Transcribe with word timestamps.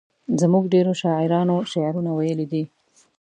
زموږ 0.41 0.63
ډیرو 0.73 0.93
شاعرانو 1.01 1.55
شعرونه 1.71 2.11
ویلي 2.19 2.45
دي. 2.51 2.63